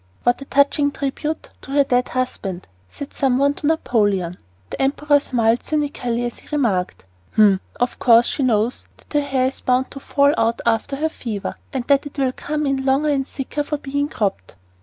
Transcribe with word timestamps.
"What 0.23 0.41
a 0.41 0.45
touching 0.45 0.89
tribute 0.91 1.51
to 1.61 1.71
her 1.73 1.83
dead 1.83 2.09
husband!" 2.09 2.67
said 2.89 3.13
some 3.13 3.37
one 3.37 3.53
to 3.53 3.67
Napoleon. 3.67 4.37
The 4.71 4.81
emperor 4.81 5.19
smiled 5.19 5.61
cynically 5.61 6.25
as 6.25 6.39
he 6.39 6.47
remarked: 6.51 7.05
"H'm! 7.35 7.59
Of 7.79 7.99
course 7.99 8.25
she 8.25 8.41
knows 8.41 8.87
that 8.97 9.13
her 9.13 9.21
hair 9.21 9.45
is 9.49 9.61
bound 9.61 9.91
to 9.91 9.99
fall 9.99 10.33
out 10.39 10.59
after 10.65 10.95
her 10.95 11.09
fever, 11.09 11.55
and 11.71 11.83
that 11.85 12.07
it 12.07 12.17
will 12.17 12.31
come 12.31 12.65
in 12.65 12.83
longer 12.83 13.09
and 13.09 13.27
thicker 13.27 13.61
for 13.63 13.77
being 13.77 14.07
cropped." 14.07 14.55